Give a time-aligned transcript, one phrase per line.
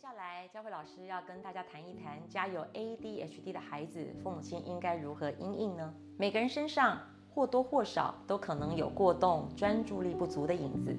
[0.00, 5.92] 接下来，佳慧老师要跟大家谈一谈，家有 ADHD 的孩子，父母亲应该如何应应呢？
[6.16, 7.00] 每个人身上
[7.34, 10.96] 或多或少都可能有过动、专注力不足的影子，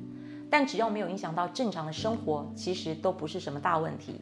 [0.52, 4.20] 但只要没有影响到正常的生活，其实都不是什么大问题。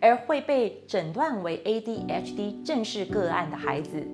[0.00, 4.08] 而会被诊断为 ADHD 正式个案的孩子，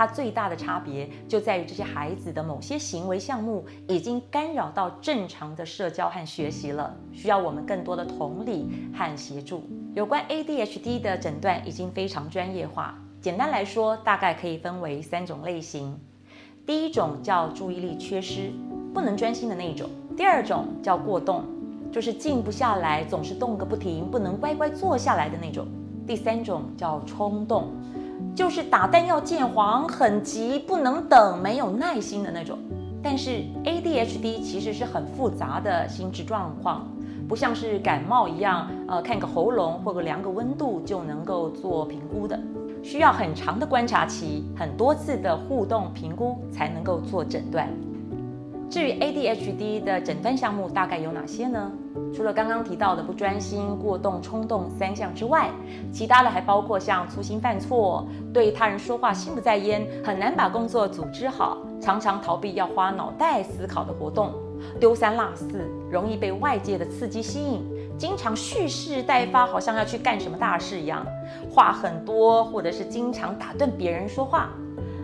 [0.00, 9.62] 它最大的差别就在于这些孩子的某些行为项目已经干扰到正常的社交和学习了，需要我们更多的同理和协助。
[9.92, 16.00] 有关 ADHD 的诊断已经非常专业化，简单来说，大概可以分为三种类型。
[16.64, 18.50] 第一种叫注意力缺失，
[18.94, 19.86] 不能专心的那种；
[20.16, 21.44] 第二种叫过动，
[21.92, 25.66] 就是静不下来，总是动个不停，不能乖乖坐下来的那种；
[26.06, 27.68] 第三种叫冲动。
[28.34, 32.58] 就是打弹要见黄，很急，不能等，没有耐心的那种。
[33.02, 36.86] 但是 ADHD 其实是很复杂的心智状况，
[37.28, 42.38] 不像是感冒一样，呃，看个喉咙或者量个温度就能够做评估的，
[42.82, 47.68] 需要很长的观察期，很多次的互动评估才能够做诊断。
[48.70, 51.72] 至于 ADHD 的诊断项目大概有哪些呢？
[52.14, 55.50] 除了刚刚提到的不专心、过动、冲动三项之外，
[55.92, 64.32] 其他的还包括像粗心犯错、对他人说话心不在焉、很难把工作组织好、常常逃避要花脑袋思考的活动、
[64.78, 67.64] 丢三落四、容易被外界的刺激吸引、
[67.98, 71.04] 经常蓄势待发，好像要去干什么大事一样、
[71.50, 74.50] 话很多，或者是经常打断别人说话。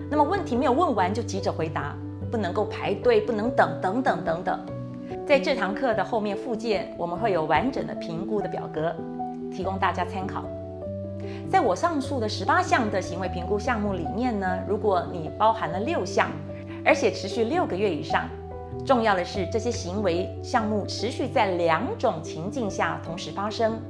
[0.09, 1.97] 那么问题没有问完就急着回答。
[2.31, 4.67] 不能够排队，不能等，等等等等。
[5.27, 8.95] 在这堂课的后面附件，我们会有完整的评估的表格，
[9.51, 10.45] 提供大家参考。
[11.51, 16.31] 在我上述的十八项的行为评估项目里面呢，如果你包含了六项，
[16.85, 18.29] 而且持续六个月以上，
[18.85, 23.81] 重要的是这些行为项目持续在两种情境下同时发生。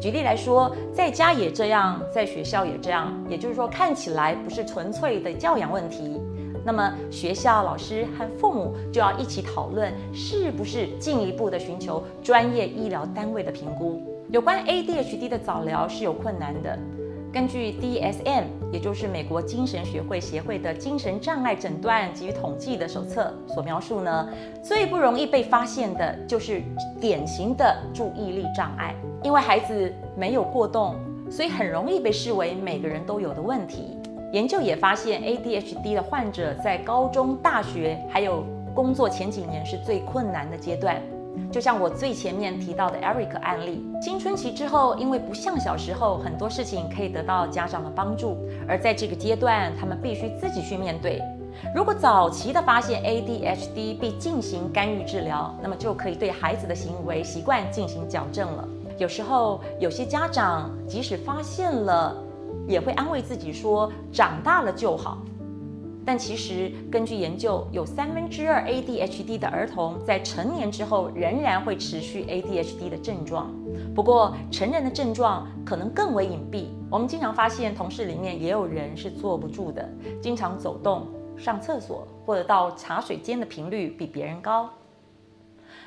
[0.00, 6.20] 举例来说，在家也这样，在学校也这样，也就是说，看起来不是纯粹的教养问题。
[6.64, 14.02] 那么学校老师和父母就要一起讨论，是不是进一步的寻求专业医疗单位的评估。
[14.30, 16.78] 有关 ADHD 的早疗是有困难的。
[17.32, 24.28] 根据 DSM，也就是美国精神学会协会的精神障碍诊断及统计的手册所描述呢，
[24.64, 26.60] 最不容易被发现的就是
[27.00, 28.94] 典型的注意力障碍。
[29.22, 30.96] 因为孩子没有过动，
[31.30, 33.96] 所以很容易被视为每个人都有的问题。
[34.32, 41.02] 研究也发现，ADHD 的患者在高中、大学还有工作前几年是最困难的阶段。
[41.50, 48.36] 就像我最前面提到的 Eric 案例，青春期之后，因为不像小时候很多事情可以得到家长的帮助，
[48.68, 51.20] 而在这个阶段，他们必须自己去面对。
[51.74, 58.68] 如果早期的发现 ADHD 并进行干预治疗，那么就可以对孩子的行为习惯进行矫正了。
[58.96, 62.14] 有时候，有些家长即使发现了，
[62.66, 65.18] 也会安慰自己说长大了就好，
[66.04, 73.52] 但其实根据研究，有三分之二 ADHD 的儿童在成年之后仍然会持续 ADHD 的症状。
[73.94, 76.66] 不过成人的症状可能更为隐蔽。
[76.90, 79.88] 我们经常发现同事里面也有人是坐不住的，
[80.20, 81.06] 经常走动、
[81.36, 84.68] 上厕所或者到茶水间的频率比别人高。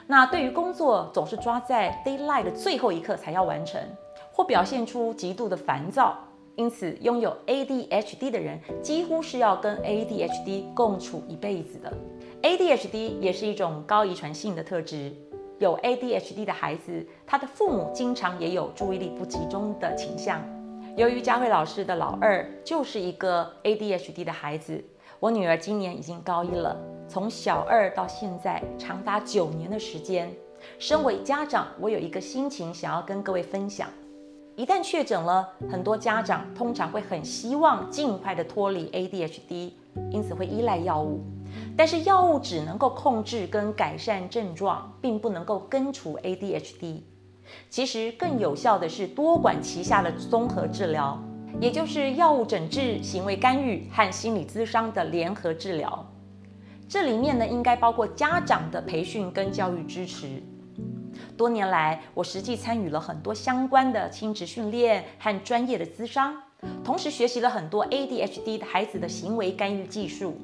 [0.06, 3.82] 那对于工作总是抓在 daylight 的最后一刻才要完成，
[4.34, 6.18] 或表现出极度的烦躁。
[6.56, 11.92] 因此，拥有 ADHD 的人几乎是要跟 ADHD 共处一辈子的。
[12.44, 15.12] ADHD 也是一种高遗传性的特质。
[15.60, 20.42] 有 ADHD 的孩子，他的父母经常也有注意力不集中的倾向。
[20.96, 24.84] 由于佳慧老师的老二就是一个 ADHD 的孩子，
[25.20, 26.78] 我女儿今年已经高一了。
[27.08, 30.32] 从小二到现在，长达九年的时间。
[30.78, 33.90] 身为家长，我有一个心情想要跟各位分享。
[34.56, 39.72] 一旦确诊了，很多家长通常会很希望尽快的脱离 ADHD，
[40.12, 41.22] 因此会依赖药物。
[41.76, 47.02] 但是药物只能够控制跟改善症状，并不能够根除 ADHD。
[47.70, 51.20] 其实更有效的是多管齐下的综合治疗，
[51.60, 56.08] 也就是药物诊治、行为干预和心理咨商的联合治疗。
[56.88, 60.44] 这里面呢，应该包括家长的培训跟教育支持。
[61.36, 66.36] 多年来，我实际参与了很多相关的亲职训练和专业的咨商，
[66.84, 70.38] 同时学习了很多 ADHD 的孩子的行为干预技术。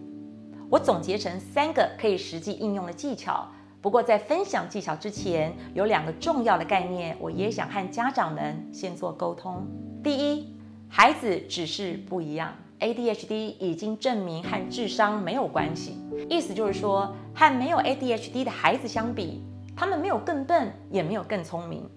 [0.70, 3.48] 我总结成三个可以实际应用的技巧。
[3.82, 9.66] 不过，在分享技巧之前，有两个重要的概念，我也想和家长们先做沟通。
[10.04, 10.54] 第一，
[10.90, 15.98] 孩子只是不一样，ADHD 已经证明和智商没有关系，
[16.30, 19.42] 意思就是说，和没有 ADHD 的孩子相比。
[19.80, 21.90] 他们没有更笨，也没有更聪明。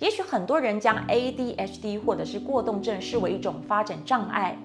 [0.00, 4.58] 也许很多人将 ADHD 或者是过动症视为一种发展障碍，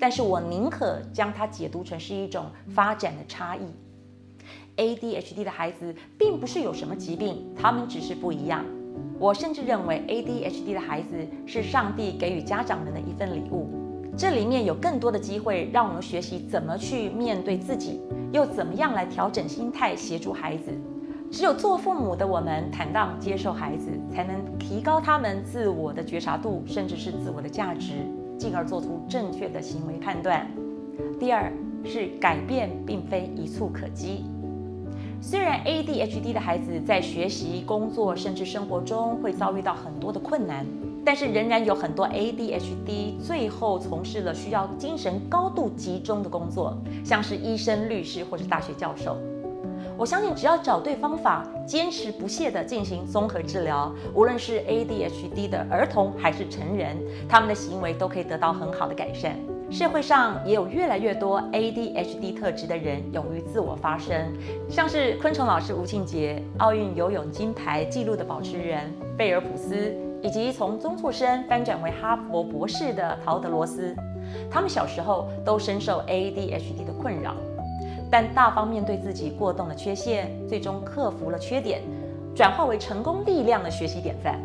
[0.00, 3.66] 但是我宁可将它解读成是一种发展的差异。
[4.78, 8.64] ADHD 的孩子并不是有什么疾病，他们只是不一样。
[9.18, 13.68] 我甚至认为 ADHD 的孩子是上帝给予家长们的一份礼物。
[14.16, 18.00] 这里面有更多的机会让我们学习怎么去面对自己，
[18.32, 20.72] 又怎么样来调整心态，协助孩子。
[21.32, 28.06] 只有做父母的我们坦荡接受孩子，才能提高他们自我的觉察度，甚至是自我的价值，
[28.38, 30.46] 进而做出正确的行为判断。
[31.18, 31.50] 第二
[31.86, 34.26] 是改变并非一蹴可及。
[35.22, 40.66] 虽然 ADHD 的孩子在学习、工作甚至生活中会遭遇到很多的困难，
[41.02, 49.16] 但是仍然有很多 ADHD 最后从事了需要精神高度集中的工作，像是医生、律师或是大学教授。
[50.02, 56.96] 我相信，只要找对方法，坚持不懈地进行综合治疗，无论是 ADHD 的儿童还是成人，
[57.28, 59.36] 他们的行为都可以得到很好的改善。
[59.70, 64.12] 社会上也有越来越多 ADHD 特质的人勇于自我发声，
[64.68, 73.94] 像是昆虫老师吴庆杰、奥运游泳金牌纪录的保持人贝尔普斯，以及从中辍生翻转为哈佛博士的陶德罗斯，
[74.50, 77.36] 他们小时候都深受 ADHD 的困扰。
[78.12, 81.80] 但大方面对自己过动的缺陷，最终克服了缺点，
[82.34, 84.38] 转化为成功力量的学习典范。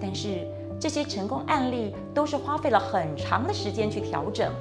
[0.00, 0.44] 但是
[0.80, 4.52] 这些成功案例都是花费了很长的时间去调整。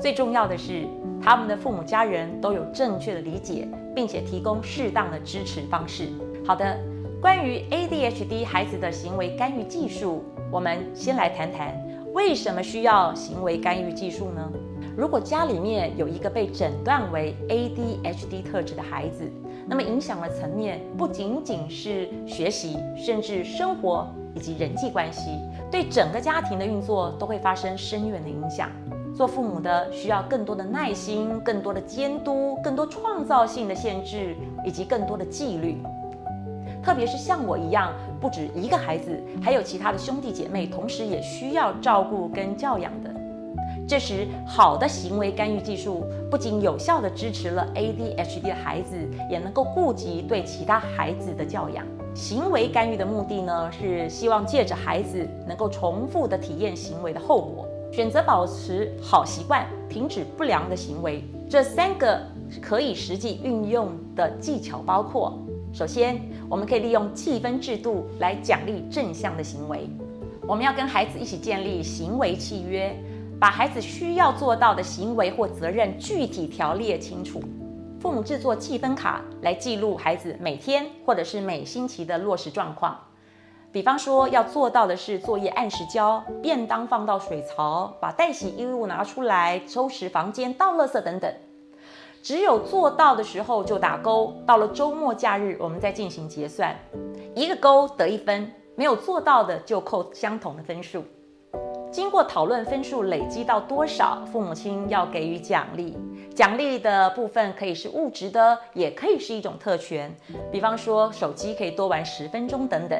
[0.00, 0.86] 最重要的是，
[1.20, 6.10] 他们的父母家人都有正确的理解，并且提供适当的支持方式。
[6.46, 6.78] 好的，
[7.20, 11.74] 关于 ADHD 孩子的行为干预技术，我们先来谈谈
[12.14, 14.48] 为什么需要行为干预技术呢？
[14.94, 19.24] 如果家里面有一个被诊断为 ADHD 特质的孩子，
[19.66, 25.30] 那么影响的层面不仅仅是学习，甚至生活以及人际关系，
[25.70, 28.68] 对整个家庭的运作都会发生深远的影响。
[29.14, 35.82] 做父母的需要更多的耐心、更多的监督、更多创造性的限制以及更多的纪律。
[36.82, 43.10] 特别是像我一样，不止一个孩子，还有其他的兄弟姐妹，同时也需要照顾跟教养的。
[43.86, 48.96] 这时，好的行为干预技术不仅有效地支持了 ADHD 的孩子，
[49.30, 51.84] 也能够顾及对其他孩子的教养。
[52.14, 61.24] 行为干预的目的呢，是希望借着孩子能够重复地体验行为的后果，选择保持好习惯，停止不良的行为。
[61.50, 62.20] 这三个
[62.62, 65.38] 可以实际运用的技巧包括：
[65.72, 69.88] 首先，我们可以利用计分制度来奖励正向的行为。
[70.46, 72.94] 我们要跟孩子一起建立行为契约。
[73.42, 77.42] 把孩子需要做到的行为或责任具体条列清楚，
[77.98, 82.96] 父母制作记分卡来记录孩子每天或者是每星期的落实状况。
[83.72, 91.34] 比方说，要做到的是作业按时交，便当放到水槽，把待洗衣物拿出来，收拾房间，倒垃圾等等。
[92.22, 96.76] 只有做到的时候就打勾，到了周末假日我们再进行结算，
[97.34, 101.02] 一个勾得一分，没有做到的就扣相同的分数。
[101.92, 105.94] 经过讨论，分数累积到多少，父母亲要给予奖励。
[106.34, 110.10] 奖励的部分可以是物质的，也可以是一种特权，
[110.50, 112.98] 比方说手机可以多玩十分钟等等。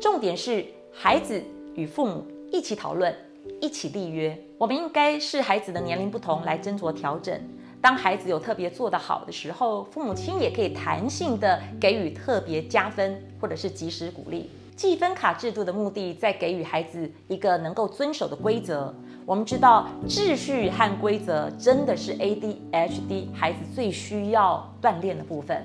[0.00, 1.42] 重点是孩子
[1.74, 3.12] 与父母一起讨论，
[3.60, 4.38] 一起立约。
[4.56, 7.36] 我们应该视孩子的年龄不同来斟酌调整。
[7.80, 14.48] 当孩子有特别做得好的时候，父母亲也可以弹性的给予特别加分，或者是及时鼓励。
[14.74, 18.94] 计分卡制度的目的，在给予孩子一个能够遵守的规则。
[19.24, 25.64] 我们知道，秩序和规则真的是 ADHD 孩子最需要锻炼的部分。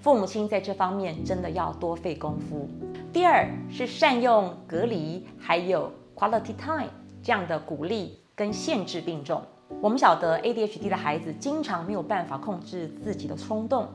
[0.00, 2.68] 父母亲在这方面真的要多费功夫。
[3.12, 6.90] 第二是善用隔离，还有 quality time
[7.22, 9.42] 这样的鼓励跟限制并重。
[9.80, 13.88] 我们晓得 ADHD 的孩子经常没有办法控制自己的冲动。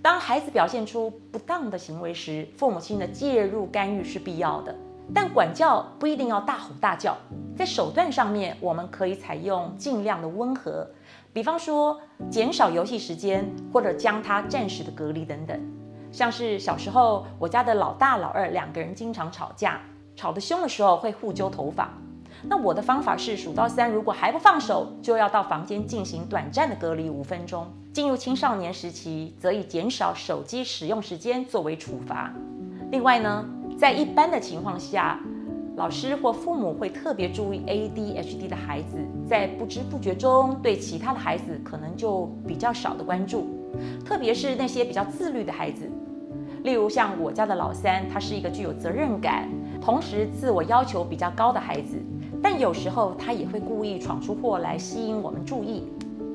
[0.00, 4.74] 当孩子表现出不当的行为时，父母亲的介入干预是必要的，
[5.12, 7.16] 但管教不一定要大吼大叫。
[7.56, 10.88] 在手段上面，我们可以采用尽量的温和，
[11.32, 12.00] 比方说
[12.30, 15.60] 减少游戏时间，或者将他暂时的隔离等等。
[16.12, 19.80] 像是小时候，我家的老大、老二两个人经常吵架，
[20.14, 21.92] 吵得凶的时候会互揪头发。
[22.44, 27.66] 那我的方法是数到三，如果还不放手，就要到房间进行短暂的隔离五分钟。
[27.98, 32.32] 进入青少年时期，则以减少手机使用时间作为处罚。
[32.92, 33.44] 另外呢，
[33.76, 35.18] 在一般的情况下，
[35.74, 43.48] 老师或父母会特别注意 ADHD 的孩子，在不知不觉中对其他的孩子可能就比较少的关注，
[44.04, 45.90] 特别是那些比较自律的孩子。
[46.62, 49.48] 例如像我家的老三，他是一个具有责任感，
[49.80, 51.96] 同时自我要求比较高的孩子，
[52.40, 55.82] 但有时候他也会故意闯出祸来吸引我们注意。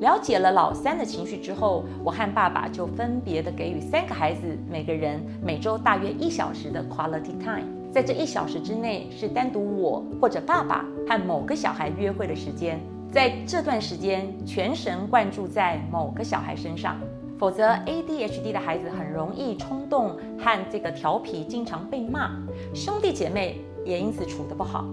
[0.00, 12.78] 了解了老三的情绪之后，我和爸爸就分别的给予三个孩子每个人每周大约一小时的 quality time，在这一小时之内是单独我或者爸爸和某个小孩约会的时间，
[13.10, 16.96] 在这段时间全神贯注在某个小孩身上。
[17.36, 22.30] 否则，ADHD 的孩子很容易冲动和这个调皮，经常被骂，
[22.72, 24.84] 兄弟姐妹也因此处得不好，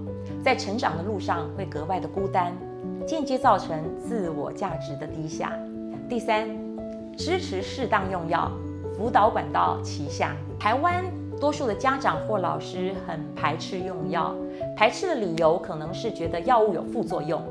[0.44, 2.52] 在成长的路上会格外的孤单，
[3.06, 5.54] 间接造成自我价值的低下。
[6.10, 6.50] 第三，
[7.18, 8.52] 支持适当用药，
[8.98, 10.36] 辅导管道齐下。
[10.60, 11.04] 台湾
[11.40, 14.36] 多数的家长或老师很排斥用药，
[14.76, 17.42] 排斥的理由可能是觉得药物有副作用，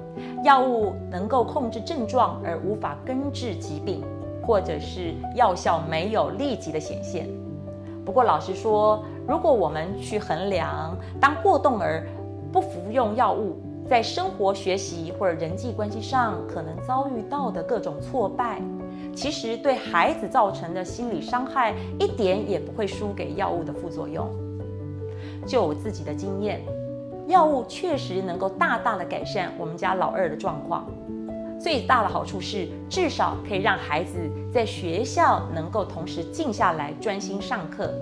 [0.45, 4.03] 药物能够控制症状而无法根治疾病。
[4.43, 7.29] 或者是药效没有立即的显现。
[8.05, 12.05] 不过老实说，如果我们去衡量当过动儿
[12.51, 18.63] 不服用药物，在生活、学习或者人际关系上可能遭遇到的各种挫败，
[19.13, 24.31] 其实对孩子造成的心理伤害一点也不会输给药物的副作用。
[25.45, 26.61] 就我自己的经验，
[27.27, 30.87] 药物确实能够大大的改善我们家老二的状况。
[31.59, 34.13] 最大的好处是，至少可以让孩子
[34.55, 37.93] 在学校能够同时静下来专心上课，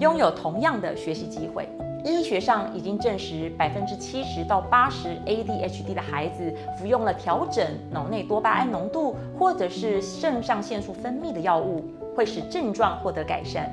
[0.00, 1.66] 拥有同样的学习机会。
[2.04, 11.84] 医学上已经证实，百分之七十到八十 ADHD 的孩子服用了调整脑内多巴胺浓度或者是肾上腺素分泌的药物，
[12.16, 13.70] 会使症状获得改善。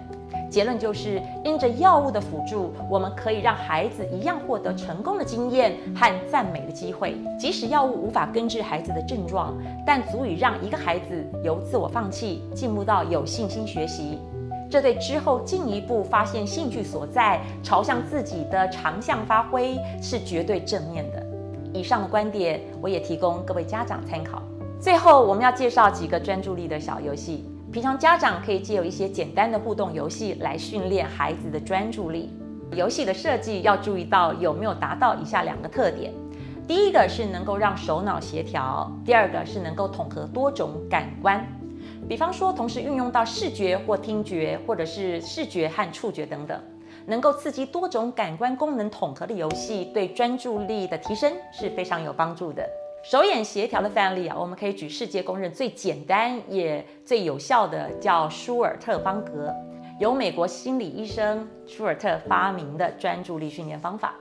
[0.49, 7.17] 结论就是，因着药物的辅助，我们可以让孩子一样获得成功的经验和赞美的机会。
[7.37, 9.53] 即使药物无法根治孩子的症状，
[9.85, 14.19] 但足以让一个孩子由自我放弃进步到有信心学习。
[14.69, 21.25] 这对之后进一步发现兴趣所在，朝向自己的长项发挥是绝对正面的。
[21.73, 24.41] 以上的观点，我也提供各位家长参考。
[24.79, 27.49] 最后，我们要介绍几个专注力的小游戏。
[27.71, 32.33] 平常家长可以借由一些简单的互动游戏来训练孩子的专注力。
[32.73, 36.13] 游戏的设计要注意到有没有达到以下两个特点：
[36.67, 41.45] 第一个是能够让手脑协调；第二个是能够统合多种感官。
[42.07, 46.61] 比方说，同时运用到视觉或听觉，或者是视觉和触觉等等，
[47.05, 52.67] 能够刺激多种感官功能统合的游戏，对专注力的提升是非常有帮助的。
[53.03, 59.53] 手眼协调的范例啊，我们可以举世界公认最简单也最有效的，叫舒尔特方格，
[59.99, 64.15] 由美国心理医生舒尔特发明的专注力训练方法。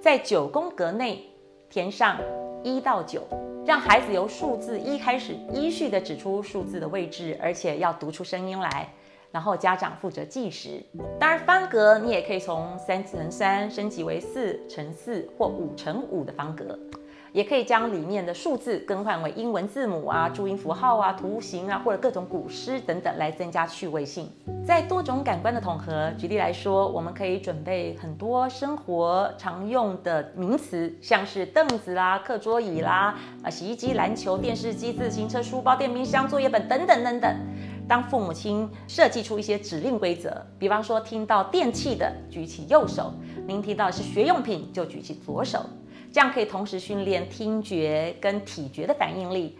[0.00, 1.22] 在九宫格内
[1.68, 2.16] 填上
[2.62, 3.22] 一到九，
[3.70, 8.92] 让孩子由数字一开始依序的指出数字的位置，而且要读出声音来，
[9.30, 10.84] 然后家长负责计时。
[11.20, 16.76] 当然，方格你也可以从三乘三升级为四乘四或五乘五的方格。
[17.32, 24.30] 也可以将里面的数字更换为英文字母啊、注音符号啊、图形啊，或者各种古诗等等，来增加趣味性。
[24.66, 37.36] 在多种感官的统合，举例来说，我们可以准备很多生活常用的名词，像是凳子啦、课桌椅啦、啊洗衣机、篮球、电视机、自行车、书包、电冰箱、作业本等等等等。
[37.88, 43.12] 当父母亲设计出一些指令规则，比方说听到电器的举起右手，
[43.48, 45.58] 您提到是学用品就举起左手。
[46.12, 49.58] 这样可以同时训练听觉跟体觉的反应力。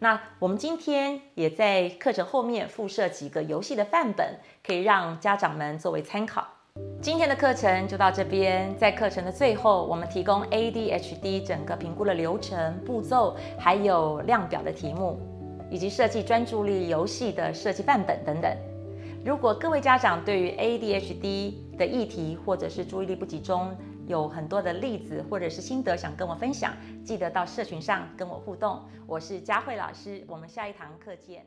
[0.00, 6.44] 那我们今天也在课程后面附设几个游戏的范本，可以让家长们作为参考。
[7.00, 15.20] 今天的课程就到这边，在课程的最后，我们提供 ADHD 整个评估的流程步骤，还有量表的题目，
[15.70, 18.50] 以及设计专注力游戏的设计范本等等。
[19.24, 23.70] 如果各位家长对于 ADHD 的议题或者是注意力不集中，
[24.06, 28.82] 有很多的例子或者是心得想跟我分享，记得到社群上跟我互动。
[29.06, 31.46] 我是佳慧老师，我们下一堂课见。